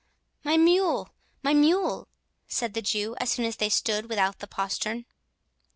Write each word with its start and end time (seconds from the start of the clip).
"My 0.43 0.57
mule, 0.57 1.09
my 1.43 1.53
mule!" 1.53 2.07
said 2.47 2.73
the 2.73 2.81
Jew, 2.81 3.15
as 3.19 3.29
soon 3.31 3.45
as 3.45 3.57
they 3.57 3.69
stood 3.69 4.09
without 4.09 4.39
the 4.39 4.47
postern. 4.47 5.05